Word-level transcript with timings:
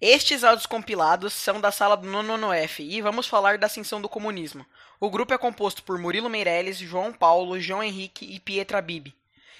Estes 0.00 0.44
áudios 0.44 0.66
compilados 0.66 1.32
são 1.32 1.60
da 1.60 1.72
sala 1.72 1.96
do 1.96 2.06
nono 2.06 2.52
F 2.52 2.82
e 2.82 3.00
vamos 3.00 3.26
falar 3.26 3.58
da 3.58 3.66
ascensão 3.66 4.00
do 4.00 4.08
comunismo. 4.08 4.64
O 5.00 5.10
grupo 5.10 5.34
é 5.34 5.38
composto 5.38 5.82
por 5.82 5.98
Murilo 5.98 6.30
Meirelles, 6.30 6.78
João 6.78 7.12
Paulo, 7.12 7.58
João 7.58 7.82
Henrique 7.82 8.24
e 8.24 8.38
Pietra 8.38 8.80
Bibi. 8.80 9.14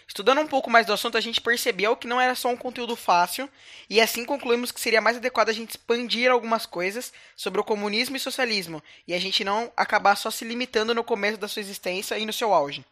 Estudando 0.09 0.41
um 0.41 0.47
pouco 0.47 0.71
mais 0.71 0.87
do 0.87 0.93
assunto, 0.93 1.19
a 1.19 1.21
gente 1.21 1.41
percebeu 1.41 1.95
que 1.95 2.07
não 2.07 2.21
era 2.21 2.35
só 2.35 2.49
um 2.49 2.57
conteúdo 2.57 2.97
fácil, 2.97 3.47
e 3.91 4.01
assim 4.01 4.25
concluímos 4.25 4.73
que 4.73 4.81
seria 4.81 5.03
mais 5.03 5.19
adequado 5.19 5.51
a 5.51 5.53
gente 5.53 5.71
expandir 5.71 6.31
algumas 6.31 6.65
coisas 6.65 7.13
sobre 7.37 7.61
o 7.61 7.65
comunismo 7.65 8.17
e 8.17 8.21
socialismo, 8.21 8.83
e 9.07 9.13
a 9.13 9.21
gente 9.21 9.45
não 9.45 9.71
acabar 9.77 10.17
só 10.17 10.31
se 10.31 10.47
limitando 10.47 10.95
no 10.95 11.05
começo 11.05 11.37
da 11.37 11.47
sua 11.47 11.61
existência 11.61 12.19
e 12.19 12.25
no 12.25 12.33
seu 12.33 12.55
auge. 12.55 12.87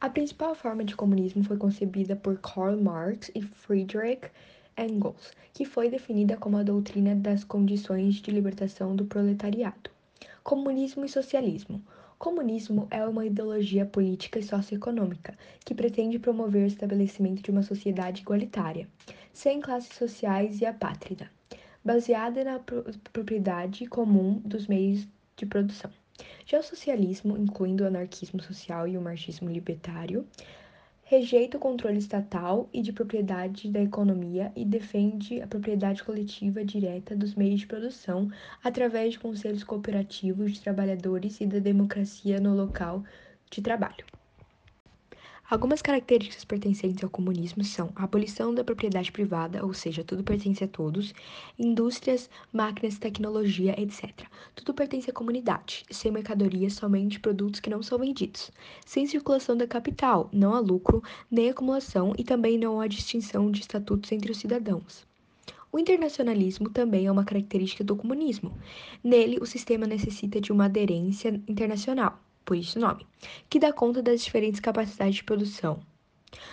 A 0.00 0.10
principal 0.10 0.54
forma 0.56 0.84
de 0.84 0.96
comunismo 0.96 1.44
foi 1.44 1.56
concebida 1.56 2.16
por 2.16 2.38
Karl 2.40 2.76
Marx 2.76 3.30
e 3.32 3.40
Friedrich 3.42 4.28
Engels, 4.76 5.32
que 5.52 5.64
foi 5.64 5.88
definida 5.88 6.36
como 6.36 6.56
a 6.56 6.62
doutrina 6.62 7.14
das 7.14 7.44
condições 7.44 8.16
de 8.16 8.30
libertação 8.30 8.94
do 8.94 9.04
proletariado. 9.04 9.90
Comunismo 10.42 11.04
e 11.04 11.08
socialismo. 11.08 11.82
Comunismo 12.18 12.86
é 12.90 13.06
uma 13.06 13.26
ideologia 13.26 13.84
política 13.84 14.38
e 14.38 14.42
socioeconômica 14.42 15.36
que 15.64 15.74
pretende 15.74 16.18
promover 16.18 16.64
o 16.64 16.66
estabelecimento 16.66 17.42
de 17.42 17.50
uma 17.50 17.62
sociedade 17.62 18.22
igualitária, 18.22 18.88
sem 19.32 19.60
classes 19.60 19.96
sociais 19.96 20.60
e 20.60 20.66
apátrida, 20.66 21.30
baseada 21.84 22.44
na 22.44 22.60
propriedade 23.12 23.86
comum 23.86 24.40
dos 24.44 24.66
meios 24.66 25.06
de 25.36 25.44
produção. 25.44 25.90
Já 26.46 26.60
o 26.60 26.62
socialismo, 26.62 27.36
incluindo 27.36 27.84
o 27.84 27.86
anarquismo 27.86 28.40
social 28.40 28.86
e 28.86 28.96
o 28.96 29.02
marxismo 29.02 29.50
libertário, 29.50 30.26
rejeita 31.04 31.58
o 31.58 31.60
controle 31.60 31.98
estatal 31.98 32.68
e 32.72 32.80
de 32.80 32.92
propriedade 32.92 33.70
da 33.70 33.80
economia 33.80 34.50
e 34.56 34.64
defende 34.64 35.40
a 35.42 35.46
propriedade 35.46 36.02
coletiva 36.02 36.64
direta 36.64 37.14
dos 37.14 37.34
meios 37.34 37.60
de 37.60 37.66
produção 37.66 38.30
através 38.62 39.12
de 39.12 39.20
conselhos 39.20 39.62
cooperativos 39.62 40.52
de 40.52 40.62
trabalhadores 40.62 41.40
e 41.40 41.46
da 41.46 41.58
democracia 41.58 42.40
no 42.40 42.54
local 42.54 43.04
de 43.50 43.60
trabalho. 43.60 44.04
Algumas 45.50 45.82
características 45.82 46.42
pertencentes 46.42 47.04
ao 47.04 47.10
comunismo 47.10 47.62
são 47.64 47.92
a 47.94 48.04
abolição 48.04 48.54
da 48.54 48.64
propriedade 48.64 49.12
privada, 49.12 49.62
ou 49.62 49.74
seja, 49.74 50.02
tudo 50.02 50.24
pertence 50.24 50.64
a 50.64 50.68
todos, 50.68 51.12
indústrias, 51.58 52.30
máquinas, 52.50 52.96
tecnologia, 52.96 53.78
etc. 53.78 54.26
Tudo 54.54 54.72
pertence 54.72 55.10
à 55.10 55.12
comunidade, 55.12 55.84
sem 55.90 56.10
mercadoria, 56.10 56.70
somente 56.70 57.20
produtos 57.20 57.60
que 57.60 57.68
não 57.68 57.82
são 57.82 57.98
vendidos, 57.98 58.50
sem 58.86 59.06
circulação 59.06 59.54
da 59.54 59.66
capital, 59.66 60.30
não 60.32 60.54
há 60.54 60.60
lucro, 60.60 61.02
nem 61.30 61.50
acumulação 61.50 62.14
e 62.16 62.24
também 62.24 62.56
não 62.56 62.80
há 62.80 62.86
distinção 62.86 63.50
de 63.50 63.60
estatutos 63.60 64.10
entre 64.12 64.32
os 64.32 64.38
cidadãos. 64.38 65.06
O 65.70 65.78
internacionalismo 65.78 66.70
também 66.70 67.04
é 67.04 67.12
uma 67.12 67.24
característica 67.24 67.84
do 67.84 67.94
comunismo. 67.94 68.56
Nele, 69.02 69.36
o 69.42 69.46
sistema 69.46 69.86
necessita 69.86 70.40
de 70.40 70.50
uma 70.50 70.64
aderência 70.64 71.38
internacional 71.46 72.18
por 72.44 72.56
isso 72.56 72.78
o 72.78 72.82
nome, 72.82 73.06
que 73.48 73.58
dá 73.58 73.72
conta 73.72 74.02
das 74.02 74.22
diferentes 74.22 74.60
capacidades 74.60 75.16
de 75.16 75.24
produção. 75.24 75.80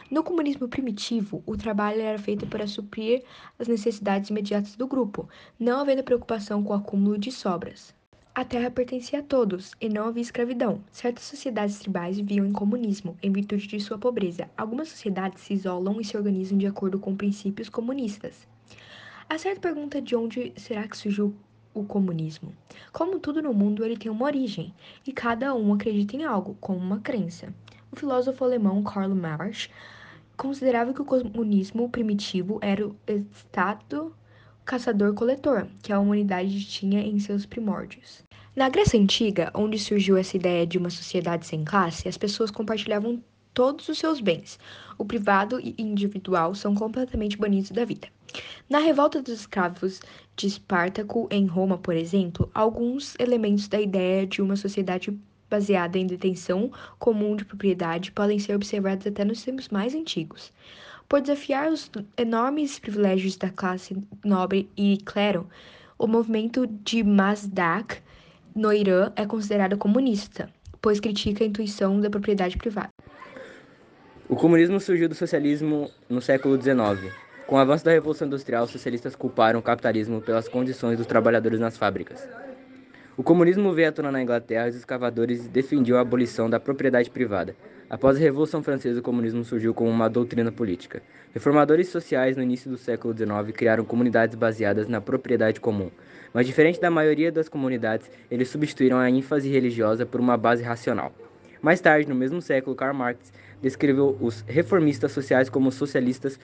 No 0.09 0.23
comunismo 0.23 0.67
primitivo, 0.67 1.42
o 1.45 1.58
trabalho 1.58 2.02
era 2.02 2.20
feito 2.20 2.45
para 2.45 2.67
suprir 2.67 3.23
as 3.58 3.67
necessidades 3.67 4.30
imediatas 4.30 4.75
do 4.75 4.88
grupo, 4.88 5.28
não 5.59 5.80
havendo 5.80 6.03
preocupação 6.03 6.64
com 6.64 6.73
o 6.73 6.78
acúmulo 6.78 7.17
de 7.17 7.31
sobras. 7.31 7.94
A 8.34 8.45
terra 8.45 8.72
pertencia 8.72 9.19
a 9.19 9.23
todos, 9.23 9.72
e 9.81 9.89
não 9.89 10.08
havia 10.08 10.22
escravidão. 10.22 10.81
Certas 10.89 11.25
sociedades 11.25 11.80
tribais 11.80 12.16
viviam 12.16 12.45
em 12.45 12.53
comunismo, 12.53 13.17
em 13.22 13.30
virtude 13.30 13.67
de 13.67 13.80
sua 13.81 13.97
pobreza. 13.97 14.50
Algumas 14.56 14.88
sociedades 14.88 15.42
se 15.42 15.53
isolam 15.53 16.00
e 16.00 16.06
se 16.06 16.16
organizam 16.16 16.58
de 16.58 16.66
acordo 16.66 16.97
com 16.97 17.14
princípios 17.14 17.67
comunistas. 17.67 18.47
A 19.28 19.38
certa 19.38 19.59
pergunta 19.59 20.02
de 20.02 20.16
onde 20.16 20.53
será 20.56 20.88
que 20.88 20.97
surgiu 20.97 21.36
o 21.73 21.83
comunismo. 21.83 22.53
Como 22.91 23.19
tudo 23.19 23.41
no 23.41 23.53
mundo, 23.53 23.83
ele 23.83 23.97
tem 23.97 24.11
uma 24.11 24.25
origem, 24.25 24.73
e 25.05 25.11
cada 25.11 25.53
um 25.53 25.73
acredita 25.73 26.16
em 26.16 26.23
algo, 26.23 26.55
como 26.59 26.80
uma 26.80 27.00
crença. 27.00 27.53
O 27.91 27.96
filósofo 27.96 28.44
alemão 28.44 28.84
Karl 28.84 29.13
Marx 29.13 29.69
considerava 30.38 30.94
que 30.94 31.01
o 31.01 31.06
comunismo 31.06 31.90
primitivo 31.90 32.57
era 32.62 32.88
o 32.88 32.96
estado 33.07 34.16
caçador-coletor 34.66 35.68
que 35.81 35.91
a 35.91 36.00
humanidade 36.00 36.66
tinha 36.66 37.01
em 37.01 37.19
seus 37.19 37.46
primórdios. 37.46 38.23
Na 38.56 38.69
Grécia 38.69 39.00
Antiga, 39.00 39.51
onde 39.53 39.79
surgiu 39.79 40.17
essa 40.17 40.35
ideia 40.35 40.66
de 40.67 40.78
uma 40.78 40.90
sociedade 40.90 41.46
sem 41.46 41.63
classe, 41.63 42.07
as 42.07 42.17
pessoas 42.17 42.51
compartilhavam 42.51 43.23
todos 43.53 43.88
os 43.89 43.97
seus 43.97 44.22
bens. 44.22 44.59
O 44.97 45.06
privado 45.06 45.59
e 45.59 45.75
individual 45.78 46.56
são 46.56 46.75
completamente 46.75 47.38
banidos 47.38 47.72
da 47.72 47.85
vida. 47.85 48.07
Na 48.69 48.79
revolta 48.79 49.22
dos 49.22 49.41
escravos 49.41 50.00
de 50.35 50.47
Espartaco 50.47 51.28
em 51.29 51.45
Roma, 51.45 51.78
por 51.78 51.95
exemplo, 51.95 52.50
alguns 52.53 53.16
elementos 53.19 53.67
da 53.67 53.81
ideia 53.81 54.25
de 54.25 54.41
uma 54.41 54.56
sociedade 54.56 55.17
baseada 55.50 55.97
em 55.97 56.07
detenção 56.07 56.72
comum 56.97 57.35
de 57.35 57.44
propriedade 57.44 58.11
podem 58.13 58.40
ser 58.40 58.56
observados 58.56 59.06
até 59.06 59.25
nos 59.25 59.44
tempos 59.44 59.67
mais 59.67 59.94
antigos. 59.94 60.51
Por 61.09 61.19
desafiar 61.19 61.69
os 61.69 61.91
enormes 62.17 62.79
privilégios 62.79 63.35
da 63.35 63.50
classe 63.50 64.01
nobre 64.23 64.69
e 64.78 64.97
clero, 65.03 65.45
o 66.00 66.07
movimento 66.07 66.66
de 66.66 67.03
Mazdak 67.03 67.97
no 68.56 68.72
Irã 68.72 69.11
é 69.17 69.25
considerado 69.25 69.78
comunista, 69.78 70.50
pois 70.81 71.01
critica 71.01 71.44
a 71.44 71.47
intuição 71.47 72.00
da 72.00 72.09
propriedade 72.09 72.57
privada. 72.57 72.90
O 74.31 74.36
comunismo 74.38 74.80
surgiu 74.80 75.09
do 75.09 75.14
socialismo 75.14 75.92
no 76.08 76.22
século 76.22 76.56
XIX. 76.56 77.14
Com 77.46 77.58
o 77.58 77.59
avanço 77.59 77.84
da 77.84 77.92
Revolução 77.92 78.25
Industrial, 78.25 78.64
os 78.64 78.72
socialistas 78.72 79.14
culparam 79.14 79.59
o 79.59 79.62
capitalismo 79.62 80.22
pelas 80.22 80.47
condições 80.47 80.97
dos 80.97 81.06
trabalhadores 81.06 81.59
nas 81.59 81.78
fábricas. 81.78 82.25
O 83.18 83.24
comunismo 83.24 83.74
veio 83.74 83.90
à 83.90 83.91
tona 83.91 84.09
na 84.09 84.22
Inglaterra 84.22 84.68
e 84.68 84.70
os 84.70 84.78
escavadores 84.78 85.50
defendiam 85.50 85.97
a 85.97 86.02
abolição 86.02 86.50
da 86.50 86.62
propriedade 86.62 87.09
privada. 87.09 87.58
Após 87.90 88.16
a 88.16 88.22
Revolução 88.22 88.64
Francesa, 88.64 89.02
o 89.02 89.03
comunismo 89.03 89.44
surgiu 89.44 89.74
como 89.74 89.90
uma 89.90 90.09
doutrina 90.09 90.50
política. 90.50 91.03
Reformadores 91.34 91.90
sociais 91.90 92.38
no 92.38 92.44
início 92.44 92.72
do 92.72 92.78
século 92.78 93.14
XIX 93.14 93.53
criaram 93.53 93.84
comunidades 93.84 94.36
baseadas 94.36 94.88
na 94.88 95.02
propriedade 95.02 95.59
comum. 95.59 95.91
Mas, 96.34 96.47
diferente 96.47 96.80
da 96.80 96.90
maioria 96.90 97.34
das 97.34 97.50
comunidades, 97.50 98.09
eles 98.31 98.47
substituíram 98.47 98.97
a 98.97 99.09
ênfase 99.09 99.50
religiosa 99.50 100.06
por 100.06 100.22
uma 100.22 100.38
base 100.38 100.64
racional. 100.64 101.12
Mais 101.61 101.79
tarde, 101.79 102.09
no 102.09 102.16
mesmo 102.16 102.41
século, 102.41 102.75
Karl 102.75 102.94
Marx 102.94 103.31
descreveu 103.61 104.17
os 104.19 104.44
reformistas 104.47 105.11
sociais 105.11 105.49
como 105.49 105.72
socialistas 105.72 106.39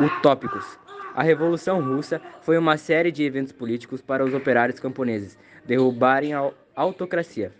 utópicos. 0.00 0.78
A 1.14 1.22
Revolução 1.22 1.80
Russa 1.80 2.20
foi 2.40 2.56
uma 2.56 2.76
série 2.76 3.12
de 3.12 3.22
eventos 3.22 3.52
políticos 3.52 4.00
para 4.00 4.24
os 4.24 4.32
operários 4.32 4.80
camponeses 4.80 5.38
derrubarem 5.66 6.32
a 6.34 6.50
autocracia. 6.74 7.52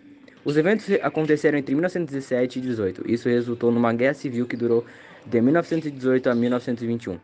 Os 0.43 0.57
eventos 0.57 0.89
aconteceram 1.01 1.57
entre 1.57 1.73
1917 1.73 2.59
e 2.59 2.61
18. 2.61 3.11
Isso 3.11 3.29
resultou 3.29 3.71
numa 3.71 3.93
guerra 3.93 4.13
civil 4.13 4.45
que 4.45 4.57
durou 4.57 4.83
de 5.25 5.41
1918 5.41 6.29
a 6.29 6.35
1921. 6.35 7.19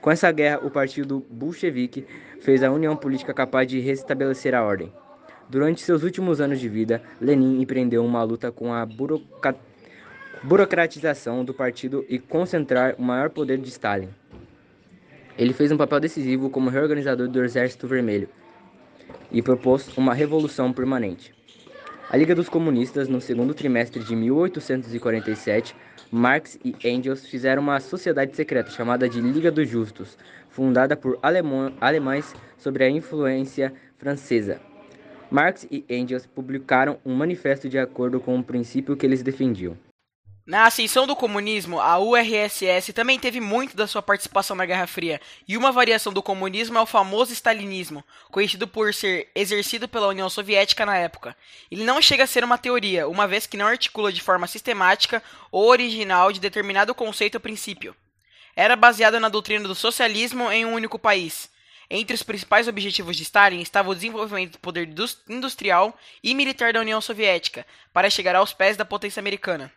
Com 0.00 0.10
essa 0.10 0.30
guerra, 0.32 0.60
o 0.64 0.70
partido 0.70 1.24
bolchevique 1.30 2.06
fez 2.40 2.62
a 2.62 2.70
união 2.70 2.96
política 2.96 3.34
capaz 3.34 3.68
de 3.68 3.78
restabelecer 3.78 4.54
a 4.54 4.62
ordem. 4.62 4.92
Durante 5.52 5.82
seus 5.82 6.02
últimos 6.02 6.40
anos 6.40 6.58
de 6.58 6.66
vida, 6.66 7.02
Lenin 7.20 7.60
empreendeu 7.60 8.02
uma 8.02 8.22
luta 8.22 8.50
com 8.50 8.72
a 8.72 8.88
burocratização 10.42 11.44
do 11.44 11.52
partido 11.52 12.06
e 12.08 12.18
concentrar 12.18 12.94
o 12.98 13.02
maior 13.02 13.28
poder 13.28 13.58
de 13.58 13.68
Stalin. 13.68 14.08
Ele 15.36 15.52
fez 15.52 15.70
um 15.70 15.76
papel 15.76 16.00
decisivo 16.00 16.48
como 16.48 16.70
reorganizador 16.70 17.28
do 17.28 17.44
Exército 17.44 17.86
Vermelho 17.86 18.30
e 19.30 19.42
propôs 19.42 19.94
uma 19.94 20.14
revolução 20.14 20.72
permanente. 20.72 21.34
A 22.08 22.16
Liga 22.16 22.34
dos 22.34 22.48
Comunistas, 22.48 23.06
no 23.06 23.20
segundo 23.20 23.52
trimestre 23.52 24.02
de 24.02 24.16
1847, 24.16 25.76
Marx 26.10 26.58
e 26.64 26.74
Engels 26.82 27.26
fizeram 27.26 27.60
uma 27.62 27.78
sociedade 27.78 28.34
secreta 28.34 28.70
chamada 28.70 29.06
de 29.06 29.20
Liga 29.20 29.50
dos 29.50 29.68
Justos, 29.68 30.16
fundada 30.48 30.96
por 30.96 31.18
alemães 31.22 32.34
sob 32.56 32.82
a 32.82 32.88
influência 32.88 33.70
francesa. 33.98 34.71
Marx 35.32 35.66
e 35.70 35.82
Engels 35.88 36.26
publicaram 36.26 36.98
um 37.06 37.14
manifesto 37.14 37.66
de 37.66 37.78
acordo 37.78 38.20
com 38.20 38.38
o 38.38 38.44
princípio 38.44 38.94
que 38.94 39.06
eles 39.06 39.22
defendiam. 39.22 39.78
Na 40.44 40.66
ascensão 40.66 41.06
do 41.06 41.16
comunismo, 41.16 41.80
a 41.80 41.98
URSS 41.98 42.92
também 42.92 43.18
teve 43.18 43.40
muito 43.40 43.74
da 43.74 43.86
sua 43.86 44.02
participação 44.02 44.54
na 44.54 44.66
Guerra 44.66 44.86
Fria, 44.86 45.20
e 45.48 45.56
uma 45.56 45.72
variação 45.72 46.12
do 46.12 46.22
comunismo 46.22 46.76
é 46.76 46.82
o 46.82 46.86
famoso 46.86 47.32
stalinismo, 47.32 48.04
conhecido 48.30 48.68
por 48.68 48.92
ser 48.92 49.30
exercido 49.34 49.88
pela 49.88 50.08
União 50.08 50.28
Soviética 50.28 50.84
na 50.84 50.98
época. 50.98 51.34
Ele 51.70 51.84
não 51.84 52.02
chega 52.02 52.24
a 52.24 52.26
ser 52.26 52.44
uma 52.44 52.58
teoria, 52.58 53.08
uma 53.08 53.26
vez 53.26 53.46
que 53.46 53.56
não 53.56 53.66
articula 53.66 54.12
de 54.12 54.20
forma 54.20 54.46
sistemática 54.46 55.22
ou 55.50 55.66
original 55.70 56.30
de 56.30 56.40
determinado 56.40 56.94
conceito 56.94 57.36
ou 57.36 57.40
princípio. 57.40 57.96
Era 58.54 58.76
baseado 58.76 59.18
na 59.18 59.30
doutrina 59.30 59.66
do 59.66 59.74
socialismo 59.74 60.50
em 60.50 60.66
um 60.66 60.74
único 60.74 60.98
país. 60.98 61.50
Entre 61.90 62.14
os 62.14 62.22
principais 62.22 62.68
objetivos 62.68 63.16
de 63.16 63.22
Stalin 63.22 63.60
estava 63.60 63.90
o 63.90 63.94
desenvolvimento 63.94 64.52
do 64.52 64.58
poder 64.58 64.88
industrial 65.28 65.96
e 66.22 66.34
militar 66.34 66.72
da 66.72 66.80
União 66.80 67.00
Soviética, 67.00 67.66
para 67.92 68.10
chegar 68.10 68.34
aos 68.34 68.52
pés 68.52 68.76
da 68.76 68.84
potência 68.84 69.20
americana. 69.20 69.72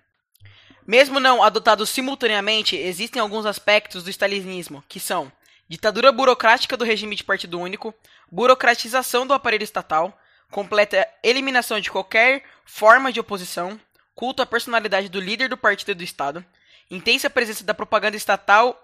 Mesmo 0.88 1.19
não 1.19 1.44
adotados 1.44 1.90
simultaneamente, 1.90 2.75
existem 2.75 3.22
alguns 3.22 3.46
aspectos 3.46 4.04
do 4.04 4.10
stalinismo, 4.10 4.84
que 4.88 5.00
são 5.00 5.31
ditadura 5.68 6.12
burocrática 6.12 6.78
do 6.78 6.86
regime 6.86 7.16
de 7.16 7.24
partido 7.24 7.60
único, 7.60 7.94
burocratização 8.31 9.25
do 9.25 9.34
aparelho 9.34 9.63
estatal, 9.63 10.18
completa 10.51 11.08
eliminação 11.24 11.80
de 11.80 11.90
qualquer 11.90 12.44
forma 12.63 13.12
de 13.12 13.19
oposição, 13.19 13.80
culto 14.13 14.44
à 14.44 14.46
personalidade 14.46 15.10
do 15.10 15.19
líder 15.19 15.50
do 15.50 15.58
partido 15.58 15.92
e 15.92 15.96
do 15.96 16.04
Estado, 16.04 16.46
intensa 16.90 17.30
presença 17.30 17.63
da 17.63 17.74
propaganda 17.74 18.16
estatal 18.16 18.80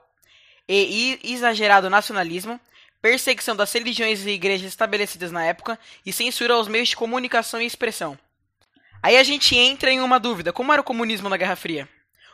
e 0.67 1.19
exagerado 1.23 1.89
nacionalismo, 1.89 2.59
perseguição 3.01 3.55
das 3.55 3.73
religiões 3.73 4.25
e 4.25 4.29
igrejas 4.29 4.67
estabelecidas 4.67 5.31
na 5.31 5.43
época 5.43 5.79
e 6.05 6.13
censura 6.13 6.53
aos 6.53 6.67
meios 6.67 6.89
de 6.89 6.95
comunicação 6.95 7.61
e 7.61 7.65
expressão. 7.65 8.17
Aí 9.01 9.17
a 9.17 9.23
gente 9.23 9.55
entra 9.55 9.91
em 9.91 9.99
uma 9.99 10.19
dúvida: 10.19 10.53
como 10.53 10.71
era 10.71 10.81
o 10.81 10.85
comunismo 10.85 11.27
na 11.27 11.37
Guerra 11.37 11.55
Fria? 11.55 11.89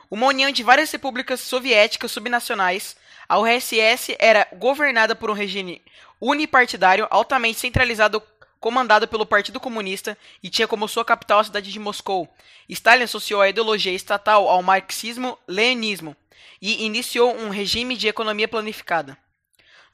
Uma 0.09 0.27
união 0.27 0.51
de 0.51 0.63
várias 0.63 0.91
repúblicas 0.91 1.39
soviéticas 1.41 2.11
subnacionais, 2.11 2.95
a 3.27 3.39
URSS 3.39 4.15
era 4.19 4.47
governada 4.53 5.15
por 5.15 5.29
um 5.29 5.33
regime 5.33 5.81
unipartidário 6.19 7.07
altamente 7.09 7.59
centralizado 7.59 8.21
comandado 8.59 9.07
pelo 9.07 9.25
Partido 9.25 9.59
Comunista 9.59 10.17
e 10.41 10.49
tinha 10.49 10.67
como 10.67 10.87
sua 10.87 11.05
capital 11.05 11.39
a 11.39 11.43
cidade 11.43 11.71
de 11.71 11.79
Moscou. 11.79 12.27
Stalin 12.67 13.03
associou 13.03 13.41
a 13.41 13.49
ideologia 13.49 13.93
estatal 13.93 14.47
ao 14.49 14.63
marxismo-leninismo 14.63 16.15
e 16.61 16.85
iniciou 16.85 17.35
um 17.35 17.49
regime 17.49 17.95
de 17.95 18.07
economia 18.07 18.47
planificada. 18.47 19.17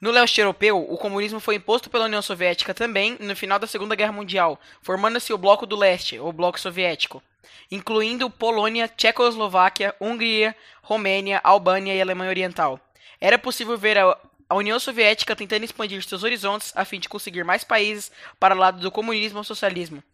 No 0.04 0.10
leste 0.10 0.38
europeu, 0.38 0.84
o 0.86 0.98
comunismo 0.98 1.40
foi 1.40 1.54
imposto 1.54 1.88
pela 1.88 2.04
União 2.04 2.20
Soviética 2.20 2.74
também 2.74 3.16
no 3.18 3.34
final 3.34 3.58
da 3.58 3.66
Segunda 3.66 3.94
Guerra 3.94 4.12
Mundial, 4.12 4.60
formando-se 4.82 5.32
o 5.32 5.38
Bloco 5.38 5.64
do 5.64 5.74
Leste, 5.74 6.18
ou 6.18 6.30
Bloco 6.30 6.60
Soviético, 6.60 7.22
incluindo 7.70 8.28
Polônia, 8.28 8.86
Tchecoslováquia, 8.86 9.94
Hungria, 9.98 10.54
Romênia, 10.82 11.40
Albânia 11.42 11.94
e 11.94 12.02
Alemanha 12.02 12.28
Oriental. 12.28 12.78
Era 13.18 13.38
possível 13.38 13.78
ver 13.78 13.96
a 13.96 14.54
União 14.54 14.78
Soviética 14.78 15.34
tentando 15.34 15.64
expandir 15.64 16.02
seus 16.04 16.22
horizontes 16.22 16.70
a 16.76 16.84
fim 16.84 17.00
de 17.00 17.08
conseguir 17.08 17.42
mais 17.42 17.64
países 17.64 18.12
para 18.38 18.54
o 18.54 18.58
lado 18.58 18.80
do 18.80 18.90
comunismo 18.90 19.38
ou 19.38 19.44
socialismo. 19.44 20.04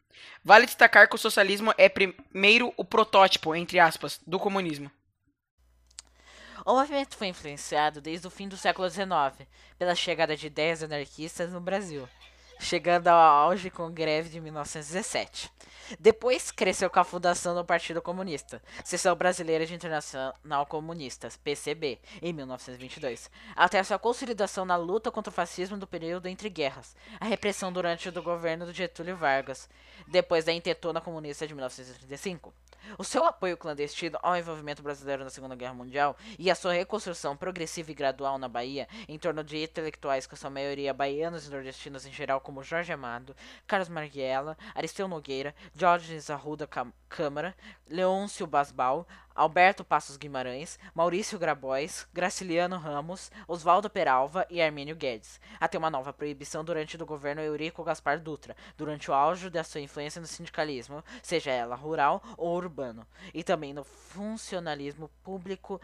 Vale 0.45 0.67
destacar 0.67 1.09
que 1.09 1.17
o 1.17 1.19
socialismo 1.19 1.75
é 1.77 1.89
primeiro 1.89 2.73
o 2.77 2.85
protótipo, 2.85 3.57
entre 3.57 3.81
aspas, 3.81 4.21
do 4.25 4.39
comunismo. 4.39 4.89
O 6.65 6.75
movimento 6.75 7.17
foi 7.17 7.29
influenciado 7.29 8.01
desde 8.01 8.27
o 8.27 8.31
fim 8.31 8.47
do 8.47 8.57
século 8.57 8.89
XIX 8.89 9.49
pela 9.79 9.95
chegada 9.95 10.37
de 10.37 10.47
ideias 10.47 10.83
anarquistas 10.83 11.53
no 11.53 11.61
Brasil, 11.61 12.07
chegando 12.59 13.09
ao 13.09 13.19
auge 13.19 13.71
com 13.71 13.85
a 13.85 13.91
greve 13.91 14.29
de 14.29 14.41
1917. 14.41 15.51
Depois 15.99 16.51
cresceu 16.51 16.91
com 16.91 17.01
a 17.01 17.05
fundação 17.05 17.55
do 17.55 17.65
Partido 17.65 18.03
Comunista, 18.03 18.63
Seção 18.85 19.17
Brasileira 19.17 19.65
de 19.65 19.75
Internacional 19.75 20.67
Comunistas, 20.67 21.37
PCB, 21.39 21.99
em 22.21 22.33
1922, 22.33 23.31
até 23.57 23.83
sua 23.83 23.99
consolidação 23.99 24.65
na 24.65 24.77
luta 24.77 25.11
contra 25.11 25.31
o 25.31 25.35
fascismo 25.35 25.79
do 25.79 25.87
período 25.87 26.29
entre 26.29 26.51
guerras, 26.51 26.95
a 27.19 27.25
repressão 27.25 27.73
durante 27.73 28.09
o 28.09 28.23
governo 28.23 28.67
do 28.67 28.73
Getúlio 28.73 29.17
Vargas, 29.17 29.69
depois 30.07 30.45
da 30.45 30.53
intentona 30.53 31.01
comunista 31.01 31.47
de 31.47 31.55
1935. 31.55 32.53
O 32.99 33.05
seu 33.05 33.25
apoio 33.25 33.57
clandestino 33.57 34.19
ao 34.23 34.37
envolvimento 34.37 34.83
brasileiro 34.83 35.25
na 35.25 35.31
Segunda 35.31 35.55
Guerra 35.55 35.75
Mundial 35.75 36.17
e 36.39 36.51
a 36.51 36.55
sua 36.55 36.73
reconstrução 36.73 37.37
progressiva 37.37 37.91
e 37.91 37.95
gradual 37.95 38.39
na 38.39 38.49
Bahia, 38.49 38.89
em 39.09 39.19
torno 39.19 39.45
de 39.45 39.63
intelectuais 39.63 40.27
com 40.27 40.37
sua 40.37 40.51
maioria 40.51 40.95
baianos 40.95 41.47
e 41.47 41.51
nordestinos 41.51 42.07
em 42.07 42.13
geral, 42.13 42.41
como 42.41 42.63
Jorge 42.63 42.93
Amado, 42.93 43.35
Carlos 43.67 43.89
Marighella, 43.89 44.57
Aristeu 44.75 45.09
Nogueira, 45.09 45.55
Diógenes 45.75 46.31
Arruda 46.31 46.69
Câmara, 47.09 47.55
Leôncio 47.89 48.47
Basbal, 48.47 49.07
Alberto 49.41 49.83
Passos 49.83 50.19
Guimarães, 50.19 50.79
Maurício 50.95 51.39
Grabois, 51.39 52.07
Graciliano 52.13 52.77
Ramos, 52.77 53.33
Oswaldo 53.49 53.89
Peralva 53.89 54.47
e 54.51 54.61
Armênio 54.61 54.95
Guedes, 54.95 55.41
até 55.59 55.79
uma 55.79 55.89
nova 55.89 56.13
proibição 56.13 56.63
durante 56.63 57.03
o 57.03 57.07
governo 57.07 57.41
Eurico 57.41 57.83
Gaspar 57.83 58.21
Dutra, 58.21 58.55
durante 58.77 59.11
o 59.11 59.15
auge 59.15 59.49
da 59.49 59.65
sua 59.65 59.81
influência 59.81 60.21
no 60.21 60.27
sindicalismo, 60.27 61.03
seja 61.23 61.51
ela 61.51 61.75
rural 61.75 62.23
ou 62.37 62.55
urbano, 62.55 63.07
e 63.33 63.43
também 63.43 63.73
no 63.73 63.83
funcionalismo 63.83 65.09
público 65.25 65.81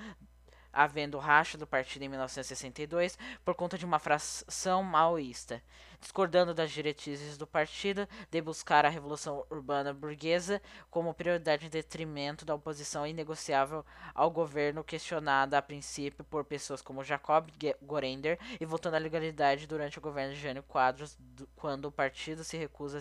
havendo 0.77 1.19
racha 1.19 1.57
do 1.57 1.67
partido 1.67 2.03
em 2.03 2.09
1962 2.09 3.19
por 3.43 3.55
conta 3.55 3.79
de 3.79 3.87
uma 3.87 3.99
fração 3.99 4.83
maoísta, 4.83 5.63
discordando 5.99 6.53
das 6.53 6.71
diretrizes 6.71 7.39
do 7.39 7.47
partido 7.47 8.07
de 8.31 8.43
buscar 8.43 8.85
a 8.85 8.91
revolução 8.91 9.47
urbana 9.51 9.95
burguesa 9.95 10.61
como 10.91 11.15
prioridade 11.15 11.65
em 11.65 11.71
detrimento 11.71 12.45
da 12.45 12.55
oposição 12.55 13.07
inegociável 13.07 13.85
ao 14.15 14.31
governo 14.31 14.85
questionada 14.85 15.57
a 15.57 15.63
princípio 15.63 16.23
por 16.25 16.45
pessoas 16.45 16.83
como 16.83 17.03
Jacob 17.03 17.49
Gorender 17.81 18.39
e 18.61 18.67
voltando 18.67 18.97
à 18.97 18.99
legalidade 18.99 19.67
durante 19.67 19.99
o 19.99 20.03
governo 20.03 20.35
de 20.35 20.41
Jânio 20.41 20.63
Quadros, 20.63 21.17
quando 21.57 21.87
o 21.87 21.93
partido 21.93 22.45
se 22.45 22.59
recusa 22.59 23.01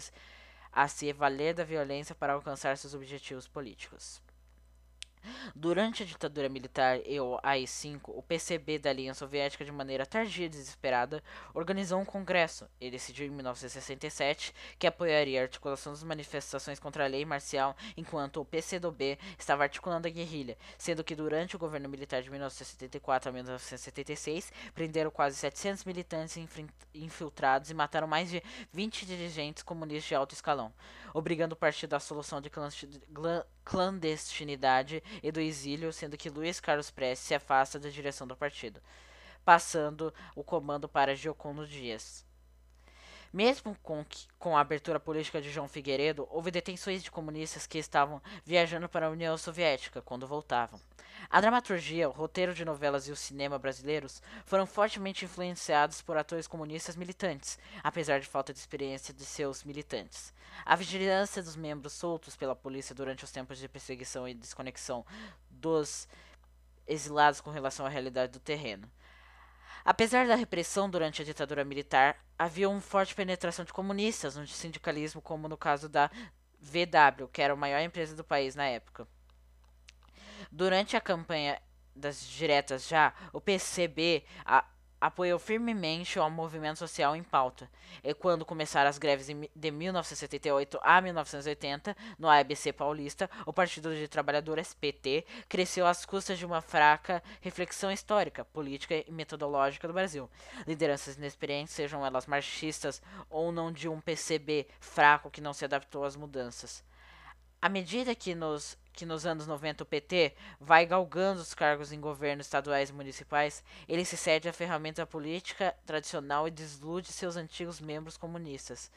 a 0.72 0.88
se 0.88 1.12
valer 1.12 1.54
da 1.54 1.66
violência 1.66 2.16
para 2.16 2.34
alcançar 2.34 2.78
seus 2.78 2.94
objetivos 2.94 3.48
políticos. 3.48 4.22
Durante 5.56 6.04
a 6.04 6.06
ditadura 6.06 6.50
militar 6.50 7.00
e 7.06 7.20
o 7.20 7.40
AI-5, 7.44 8.02
o 8.08 8.22
PCB 8.22 8.80
da 8.80 8.90
Aliança 8.90 9.20
Soviética, 9.20 9.66
de 9.66 9.72
maneira 9.72 10.06
tardia 10.06 10.46
e 10.46 10.50
desesperada, 10.50 11.24
organizou 11.54 12.00
um 12.00 12.06
congresso. 12.06 12.68
E 12.80 12.92
decidiu 12.92 13.26
em 13.28 13.30
1967 13.30 14.54
que 14.78 14.88
apoiaria 14.88 15.40
a 15.40 15.44
articulação 15.44 15.94
das 15.94 16.04
manifestações 16.04 16.80
contra 16.80 17.06
a 17.06 17.08
lei 17.08 17.26
marcial, 17.26 17.76
enquanto 17.98 18.42
o 18.42 18.46
PCdoB 18.46 19.18
estava 19.38 19.64
articulando 19.64 20.08
a 20.08 20.12
guerrilha, 20.12 20.58
sendo 20.78 21.04
que 21.04 21.16
durante 21.16 21.56
o 21.56 21.60
governo 21.60 21.90
militar 21.90 22.22
de 22.22 22.30
1974 22.30 23.30
a 23.30 23.34
1976 23.34 24.52
prenderam 24.74 25.10
quase 25.10 25.38
700 25.38 25.86
militantes 25.86 26.38
infiltrados 26.94 27.70
e 27.70 27.74
mataram 27.74 28.08
mais 28.08 28.30
de 28.30 28.44
20 28.72 29.06
dirigentes 29.06 29.64
comunistas 29.64 30.06
de 30.06 30.16
alto 30.16 30.34
escalão, 30.34 30.74
obrigando 31.14 31.54
o 31.54 31.58
partido 31.58 31.94
à 31.94 32.00
solução 32.00 32.42
de 32.42 32.50
clandestinidade 33.66 35.04
e 35.22 35.32
do 35.32 35.42
exílio, 35.42 35.92
sendo 35.92 36.16
que 36.16 36.30
Luiz 36.30 36.60
Carlos 36.60 36.92
Prestes 36.92 37.28
se 37.28 37.36
afasta 37.36 37.80
da 37.80 37.90
direção 37.90 38.28
do 38.28 38.38
partido, 38.38 38.80
passando 39.44 40.14
o 40.36 40.44
comando 40.44 40.88
para 40.88 41.16
Giocondo 41.16 41.68
Dias. 41.68 42.24
Mesmo 43.34 43.76
com, 43.84 44.06
com 44.40 44.58
a 44.58 44.62
abertura 44.62 45.00
política 45.00 45.42
de 45.42 45.52
João 45.52 45.68
Figueiredo, 45.68 46.28
houve 46.32 46.52
detenções 46.52 47.04
de 47.04 47.12
comunistas 47.12 47.68
que 47.68 47.78
estavam 47.78 48.22
viajando 48.46 48.88
para 48.88 49.08
a 49.08 49.10
União 49.10 49.38
Soviética 49.38 50.02
quando 50.02 50.28
voltavam. 50.28 50.80
A 51.30 51.42
dramaturgia, 51.42 52.08
o 52.08 52.12
roteiro 52.12 52.54
de 52.54 52.64
novelas 52.64 53.08
e 53.08 53.12
o 53.12 53.16
cinema 53.16 53.58
brasileiros 53.58 54.22
foram 54.46 54.66
fortemente 54.66 55.26
influenciados 55.26 56.02
por 56.02 56.18
atores 56.18 56.48
comunistas 56.48 56.96
militantes, 56.96 57.58
apesar 57.84 58.20
de 58.20 58.28
falta 58.28 58.54
de 58.54 58.60
experiência 58.60 59.14
de 59.14 59.26
seus 59.26 59.64
militantes. 59.64 60.34
A 60.66 60.76
vigilância 60.76 61.42
dos 61.42 61.56
membros 61.56 61.94
soltos 61.94 62.36
pela 62.36 62.56
polícia 62.56 62.96
durante 62.96 63.24
os 63.24 63.32
tempos 63.32 63.58
de 63.58 63.68
perseguição 63.68 64.28
e 64.28 64.34
desconexão 64.34 65.06
dos 65.50 66.08
exilados 66.88 67.42
com 67.42 67.50
relação 67.50 67.86
à 67.86 67.90
realidade 67.90 68.34
do 68.34 68.40
terreno. 68.40 68.90
Apesar 69.86 70.28
da 70.28 70.34
repressão 70.34 70.90
durante 70.90 71.22
a 71.22 71.26
ditadura 71.26 71.64
militar, 71.64 72.18
havia 72.40 72.68
uma 72.68 72.82
forte 72.82 73.14
penetração 73.14 73.64
de 73.64 73.72
comunistas 73.72 74.36
no 74.36 74.48
sindicalismo, 74.48 75.22
como 75.22 75.48
no 75.48 75.56
caso 75.56 75.88
da 75.88 76.10
VW, 76.60 77.28
que 77.32 77.40
era 77.40 77.54
a 77.54 77.56
maior 77.56 77.80
empresa 77.82 78.16
do 78.16 78.24
país 78.24 78.56
na 78.56 78.66
época. 78.66 79.08
Durante 80.52 80.98
a 80.98 81.02
campanha 81.02 81.62
das 81.96 82.28
diretas 82.28 82.88
já, 82.88 83.14
o 83.32 83.40
PCB 83.40 84.26
a, 84.44 84.66
apoiou 85.00 85.38
firmemente 85.38 86.20
o 86.20 86.30
movimento 86.30 86.78
social 86.78 87.16
em 87.16 87.24
pauta. 87.24 87.70
E 88.04 88.14
quando 88.14 88.46
começaram 88.46 88.90
as 88.90 88.98
greves 88.98 89.28
de 89.56 89.72
1978 89.72 90.80
a 90.82 91.02
1980, 91.02 91.96
no 92.18 92.30
ABC 92.30 92.74
paulista, 92.74 93.30
o 93.46 93.54
Partido 93.54 93.94
de 93.94 94.08
Trabalhadores, 94.08 94.74
PT, 94.74 95.26
cresceu 95.48 95.86
às 95.86 96.06
custas 96.06 96.38
de 96.38 96.46
uma 96.46 96.62
fraca 96.62 97.22
reflexão 97.42 97.92
histórica, 97.92 98.46
política 98.46 98.96
e 98.96 99.12
metodológica 99.12 99.88
do 99.88 99.94
Brasil. 99.94 100.30
Lideranças 100.66 101.18
inexperientes, 101.18 101.74
sejam 101.74 102.06
elas 102.06 102.26
marxistas 102.26 103.02
ou 103.30 103.52
não 103.52 103.72
de 103.72 103.88
um 103.88 104.00
PCB 104.00 104.68
fraco 104.80 105.30
que 105.30 105.42
não 105.42 105.54
se 105.54 105.66
adaptou 105.66 106.04
às 106.04 106.16
mudanças. 106.16 106.84
À 107.66 107.70
medida 107.70 108.14
que 108.14 108.36
nos 108.36 108.78
que 108.94 109.08
nos 109.08 109.26
anos 109.26 109.48
90 109.48 109.82
o 109.82 109.88
PT 109.88 110.36
vai 110.60 110.86
galgando 110.86 111.42
os 111.42 111.56
cargos 111.56 111.92
em 111.92 112.00
governos 112.00 112.46
estaduais 112.46 112.92
e 112.92 112.94
municipais, 112.94 113.64
ele 113.88 114.06
se 114.06 114.16
cede 114.16 114.48
à 114.48 114.54
ferramenta 114.54 115.04
política 115.04 115.76
tradicional 115.84 116.48
e 116.48 116.52
desilude 116.52 117.12
seus 117.12 117.36
antigos 117.36 117.82
membros 117.82 118.18
comunistas, 118.18 118.92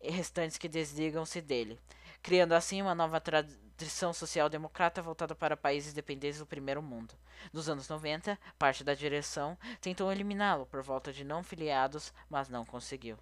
e 0.00 0.10
restantes 0.10 0.58
que 0.58 0.68
desligam-se 0.68 1.40
dele, 1.40 1.78
criando 2.20 2.54
assim 2.54 2.82
uma 2.82 2.96
nova 2.96 3.20
tradição 3.20 4.12
social-democrata 4.12 5.00
voltada 5.00 5.36
para 5.36 5.56
países 5.56 5.92
dependentes 5.92 6.40
do 6.40 6.46
primeiro 6.46 6.82
mundo. 6.82 7.14
Nos 7.52 7.68
anos 7.68 7.88
90, 7.88 8.36
parte 8.58 8.82
da 8.82 8.94
direção 8.94 9.56
tentou 9.80 10.10
eliminá-lo 10.10 10.66
por 10.66 10.82
volta 10.82 11.12
de 11.12 11.22
não 11.22 11.44
filiados, 11.44 12.12
mas 12.28 12.48
não 12.48 12.64
conseguiu. 12.64 13.16